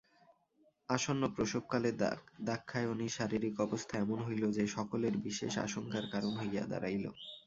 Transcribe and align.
আসন্নপ্রসবকালে 0.89 1.89
দাক্ষায়ণীর 2.47 3.15
শারীরিক 3.17 3.55
অবস্থা 3.61 3.93
এমন 3.97 4.19
হইল 4.27 4.43
যে, 4.57 4.63
সকলের 4.77 5.15
বিশেষ 5.25 5.53
আশঙ্কার 5.67 6.05
কারণ 6.13 6.33
হইয়া 6.41 6.63
দাঁড়াইল। 6.71 7.05